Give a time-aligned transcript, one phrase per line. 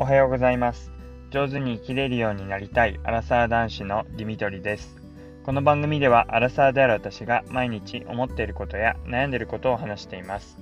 [0.00, 0.90] おはようございます。
[1.28, 4.96] 上手に生きれるようになりたいアラサー男子のディミトリです。
[5.44, 10.58] この番組ではアラサーである私が毎日思っていることや悩んでいることを話しています。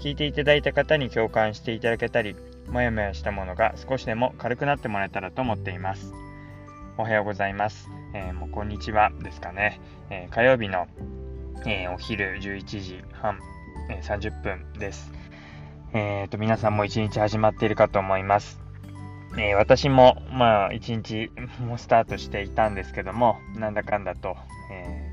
[0.00, 2.36] 聞いていただいた方に共感していただけたり
[2.68, 6.12] もやもやしたものが少しでも軽くなってもらえたらと思っています。
[6.98, 10.88] おはようございます、えー、もうこんにちはですかね、えー、火曜日の、
[11.64, 13.38] えー、お昼11時半、
[13.88, 15.10] え30分です。
[15.94, 18.63] えーと、皆さんも一日始まっているかと思います。
[19.36, 21.30] えー、私も、まあ、一日
[21.60, 24.36] もスタートしていたんですけども、なんだかんだと、
[24.70, 25.12] え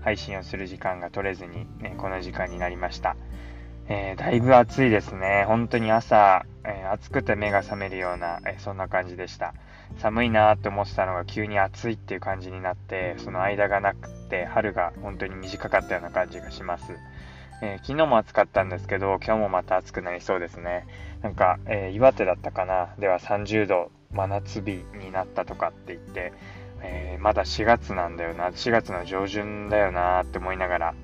[0.00, 3.16] ー、配信をする時間が取れずに、ね、この時間になりました。
[3.88, 5.44] えー、だいぶ暑いですね。
[5.46, 9.54] 本当に朝、え暑くて目が覚めるような、えそんな感じでした。
[9.98, 16.92] 寒いなって思ってたのが急に暑いっていう感じになって、その間がなくて、春が本当に短かったような感じがします。
[17.64, 20.84] えー、昨日も暑かったんですけど、今日もまた暑くなりそうですね。
[21.22, 22.92] なんか、えー、岩手だったかな？
[22.98, 26.32] では30度真夏日になったとかって言って、
[26.82, 30.94] えー、まだ4月なんだよな、4月の上旬だよなって思いながら、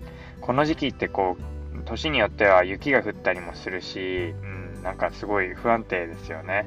[0.40, 4.46] この時期ってこう、年によっては雪が降ったりもするし、う
[4.80, 6.66] ん、なんかすごい不安定ですよね。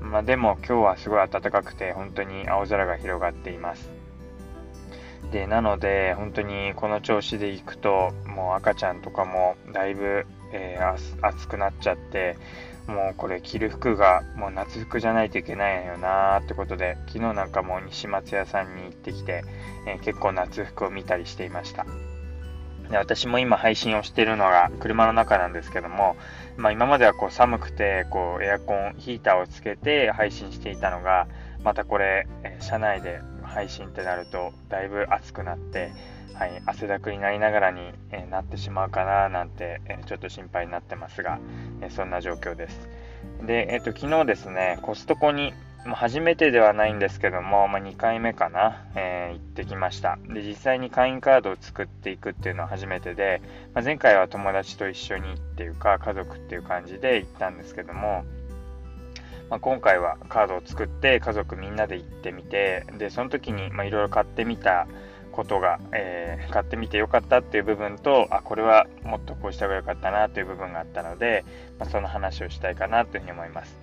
[0.00, 3.92] まあ、でも今日はすごい暖かくて、本当に青空が広がっています。
[5.32, 12.36] で、なので、本当にこの調子でいくと、もう赤ちゃんとかもだいぶ、えー、暑くなっちゃって、
[12.86, 19.44] もうこれ着る服がもう夏服じゃないといけないよなーってことで、昨日なんかも西松屋さんに行ってきて、
[19.86, 21.86] えー、結構夏服を見たりしていました。
[22.90, 26.16] で私も今配信をしているのが車の中なんですけども、
[26.56, 31.28] まあ、今まではこう寒くてこうエアコンヒーターをつけて配信していたのが
[31.62, 35.92] またこれ、え車内で配信ってなるとだいぶ暑くなって、
[36.34, 41.38] はい、汗だくになりながらに、えなってしまうかななんて、えちょっと心配になってますが、
[41.82, 42.88] えそんな状況です。
[43.46, 45.52] で、えっ、と、昨日ですね、コストコに、
[45.84, 50.18] ま初めてではないんですけども、まあ、2回目かな、えー、行ってきました。
[50.28, 53.40] で、実際に会員カードを作っていくっていうのは初めてで、
[53.74, 58.24] まあ、前回は友達と一緒にっていうか、家族っていう感じで行ったんですけども、
[59.50, 64.86] まあ、今回はカードを作って家族みんなで行ってみてでその時にいろいろ買ってみた
[65.32, 71.44] ことが、えー、買ってみてよかったっていう部分とあこれはもっとこうした方がよかったなという部分があったので、
[71.78, 73.76] まあ、その話をしたいかなというふうに思います。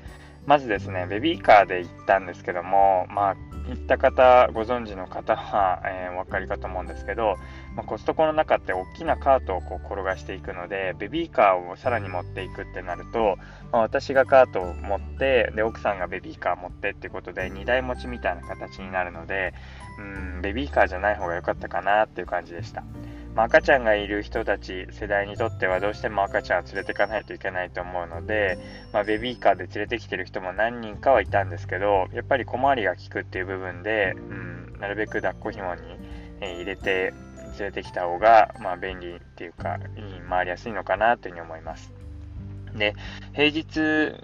[0.45, 3.35] まずですねベビーカーで行ったんですけどもまあ
[3.67, 7.37] 行った方ご存知の方は、えー、お分かりかと思うんですけど
[7.77, 13.37] まあ、コストコの中って大きなカートをこう転がしていくのでベビーカーをさらに持っていくってなると、
[13.71, 19.53] まあ、私がカートを持ってで奥さんがベビーカー持ってっていうことで2台持ちみたいな形になるので
[19.99, 22.83] うんベビーカーじゃない方が良かったかなっていう感じでした。
[23.37, 28.57] まあ、赤ちゃんがいる人たち世代にとってはどうしても赤ちゃんを連れていかないといけないと思うので、
[28.91, 35.81] まあ、ベビーカーで連れてきてる人も何人かはいたんですけどやっぱり小回りが利くっていう部分で、うん、なるべく抱っこ紐に
[36.41, 37.13] 入れて
[37.59, 41.96] 連れてきた方が、まあ、便利っていうか、いい回りやすいのかなというふうに思います。
[42.75, 42.95] で、
[43.33, 43.79] 平日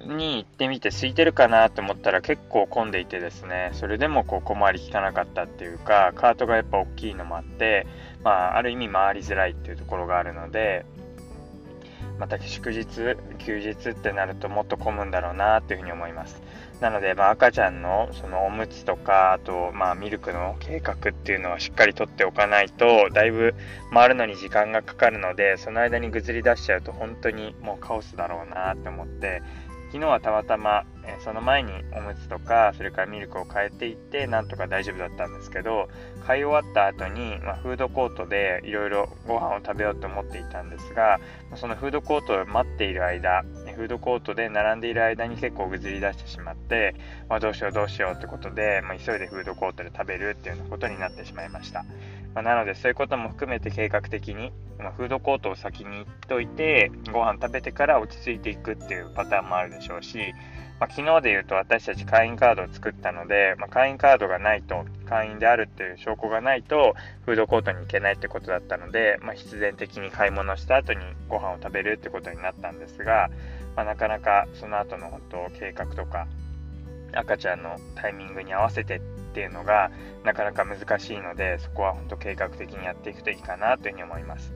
[0.05, 7.87] に行ってみて空いてるかなと思ったら結構混んでいてですね、それでもこう小回り効かなかったっていうか、カートがやっぱ大きいのもあって、
[8.23, 10.85] まあ、ある意味回りづらいっていうところがあるので、
[12.19, 12.85] また祝日、
[13.39, 16.41] 休日ってなるともっと混むんだろうなっていうふうに思います。
[16.79, 23.55] なので、まあ、赤ちゃんのそのおむつとか、あと、まあ、ミルクの計画っていうのはしっかりとっておかないと、だいぶ
[23.93, 29.41] 回るのに時間がかかるので、その間にぐずり出しちゃうと本当にもうカオスだろうなって思って、
[29.93, 35.87] 昨日はたまたま、えその前におむつとか、それからミルクを変えていって、なんとか大丈夫だったんですけど、
[36.25, 41.19] 買い終わった後に、まあ、フードコートでいろいろご飯を食べようと思っていたんですが、
[41.53, 46.95] そのフードコートを待っている間、フードコートで並んでいる間に結構ぐずり出してしまって、
[47.29, 51.83] まあ、どうしようどうしようってことで、まあ、急いでフードコートで食べるっていうようなことになってしまいました。
[52.33, 60.33] まあ、なのでそういうことも含めて計画的に、まフードコートを先に行っといてご飯食べてから落ち着いていくっていうパターンもあるでしょうし、
[60.79, 70.99] まあ、昨日で言うと私たち会員カードを作ったので、まあ、会員カードがないと会員であるっていう証拠がないとフードコートに行けないってことだったので、まあ、必然的に買い物した後に
[71.29, 73.29] ご飯を食べるってことになったんですが、
[73.75, 76.27] まなかなかその後の本当計画とか
[77.13, 78.99] 赤ちゃんのタイミングに合わせてっ
[79.33, 79.91] ていうのが
[80.23, 84.51] なかなか難しいのでそこは本当計画的にやっていくといいかなというふうに思います。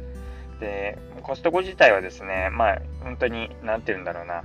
[0.60, 4.44] でコストコ自体はですねまあ本当に何て言うんだろうな。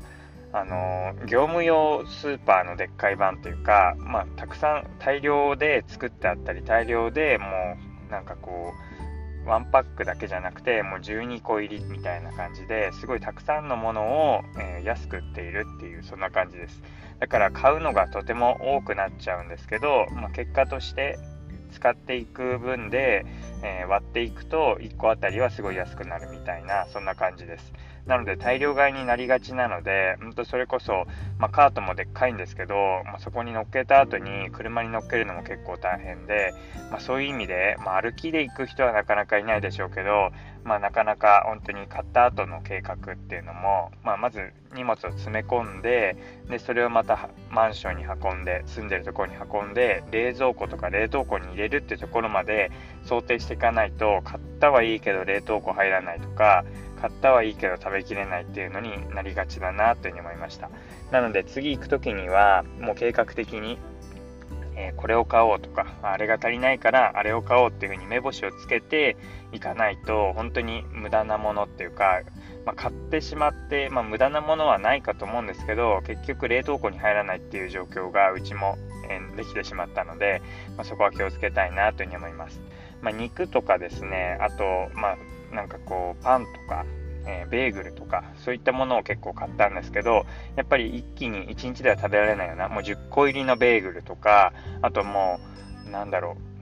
[0.54, 7.46] あの業務用スーパーのでっかい版というか、まあ、たくさん大量で作ってあったり大量でも
[8.08, 8.72] うなんかこ
[9.46, 16.82] う1パックだけじゃなくてもう12個入りみたいな感じですごいたくさんのものを、えー、安く売っているっていうそんな感じです。
[17.18, 21.18] だから買うのがとても多くなっちゃうんですけど、まあ、結果として
[21.72, 23.26] 使っていく分で、
[23.62, 27.72] えー、割っていくと1個あたりはすごい安くなるみたいなそんな感じです。
[28.06, 31.06] なので大量買いになりがちなので、んとそれこそ、
[31.38, 32.74] まあ、カートもでっかいんですけど、
[33.04, 36.52] まあ、そこに乗っけた後に車に乗っけるのも結構大変で、
[36.90, 40.32] まあ、そういう意味で、ま歩きで行く人はなかなかいないでしょうけど、
[40.64, 46.16] まあなかなか本当に買った後の計画っていうのも、まあまず荷物を詰め込んで
[46.48, 52.70] でそれをまたマンションに運んで住んでるところに運んで冷蔵庫とか冷凍庫に入れるっていうところまで
[53.04, 56.64] 想定していかないと買ったはいいけど冷凍庫入らないとか
[57.00, 60.70] 買ったはいいけど食べきれないっていうのになりがちだなというふうに思いました。
[61.10, 63.78] なので次行く時にはもう計画的に、
[64.76, 69.16] え、これを買おうとかあれが足りないからあれを買おうっていうふうに目星をつけて
[69.52, 72.22] いかないと本当に無駄なものっていうか、
[72.64, 78.78] まあ、買ってしまって、まあ、無駄なものはないかと思うんですけど結局冷凍庫に入らないっていう状況がうちも、
[79.10, 80.42] え、できてしまったので、
[80.76, 82.60] まあ、そこは気をつけたいなというふうに思います、
[83.02, 84.64] ま肉とかですねあと、
[84.94, 85.18] まあ
[85.54, 86.86] なんかこうパンとか、
[87.26, 90.26] えー、ベーグルとかそういったものを結構買ったんですけど
[90.56, 95.40] やっぱり一気に1日では食べられないようなもう10個入りのベーグルとかあとも
[95.86, 96.52] うなんだろう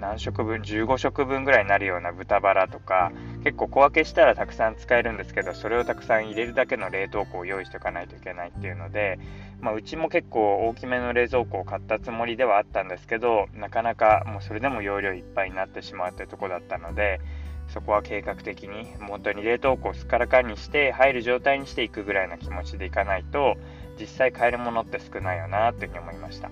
[0.00, 3.12] 何食分15食分ぐらいになるような豚バラとか
[3.44, 9.18] 結構小分けしたらたくさん使えるんですけどそれをたくさん入れるだけの冷凍庫を用意しておかないといけないっていうので、
[9.60, 17.20] まあ、うちも結構大きめの冷蔵庫を買ったつもりではあったんですけどなかなかもうそれでも容量いっぱいになってしまうというとこだったので
[17.68, 23.56] そこは計画的に本当に冷凍庫をすっからかんにして入る状態にしていくぐらいの気持ちでいかないと
[24.00, 26.50] 実際買えるものって少ないよなというふうに思いました。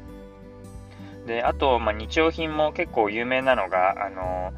[1.27, 4.53] であと、まあ、日用品も結構有名なのがあの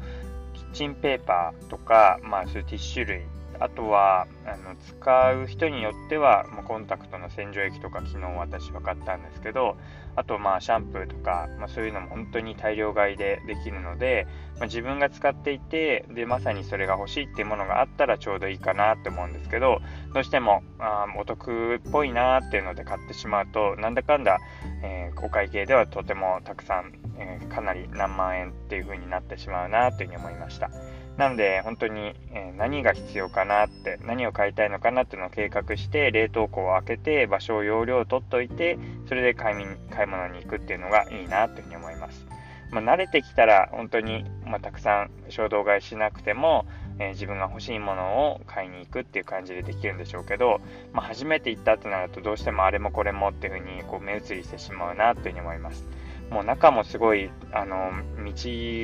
[0.53, 3.21] キッチンペーパーとか、まあ、そういうティッシュ類
[3.59, 9.77] あとはあの使う人によっては、まあ、コンタクトの洗浄液とか昨日私分かったんですけど
[10.15, 19.79] あとまあシャンプーとか、まあ、そういうのも本当に大量買いでできるので、まあ、自分が使っていてでまさにそれが欲しいっていうものがあったらちょうどいいかなって思うんですけど
[20.13, 24.39] どうしてもあお得っぽいなっていうので買ってしまうとなんだかんだ、
[24.83, 30.71] えー、お会計ではとてもたくさん、えー、かなり何万円っていう風になってしまうなというふうに思いました。
[31.17, 32.13] なので、本当に、
[32.57, 38.77] 何が必要かなって、何を買いたいのかなっていうのを計画して、冷凍庫を開けて、場所を容量を取っといて、
[39.07, 42.27] それで買い買い物に行くっていうのがいいなというふうに思います。
[42.69, 46.65] まあ、慣れてきたら、本当に、まあ、たくさん衝動買いしなくても、
[46.99, 50.61] えー、自分が欲しいものを買いに行くっていう感じでできるんでしょうけど、
[50.93, 55.87] まあ、初めて行ったってなると、どうしてもあれもこれもっていうふうにこう目移りしてしまうなというふうに思います。
[56.29, 57.91] もう中もすごい、あの、
[58.25, 58.33] 道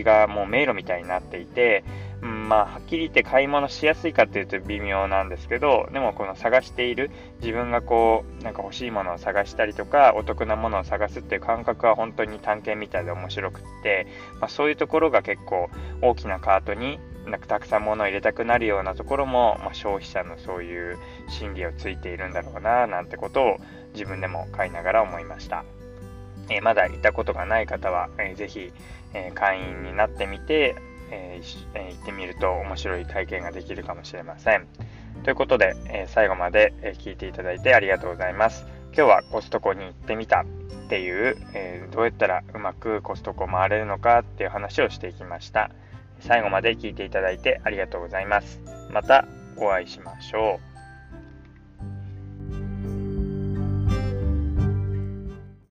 [0.10, 1.84] がもう迷路みたいになっていて、
[2.24, 7.12] うん、まあ、はっきり言って買い物しやすいかっていうと微妙なんですけど、でもこの探している、
[7.42, 14.08] 自分がこう、なんか欲しいものを探したりとか、お得なものを探すっていう感覚は本当に探検みたいで面白くって、
[14.40, 15.70] まあ、そういうところが結構
[16.02, 20.98] 大きなカートになんかたくさん物を入れたくなるようなところも、まあ、消費者のそういう
[21.28, 23.58] 心理をついているんだろうな、なんてことを
[23.94, 25.66] 自分でも買いながら思いました。
[26.50, 28.72] えー、まだ行ったことがない方は、えー、ぜひ、
[29.14, 30.76] えー、会員になってみて、
[31.14, 34.68] えー、行ってみると面白い体験ができるかもしれません。
[35.24, 38.66] ということで、え最後まで、え聞いていただいてありがとうございます。
[38.88, 40.46] 今日はコストコに行ってみたっ
[40.90, 45.72] ていう、えどうやったらうまくコストコ回れるのかっていう話をしていきました。
[46.20, 48.60] 最後まで聞いていただいてありがとうございます。
[48.92, 49.26] また
[49.58, 50.73] お会いしましょう。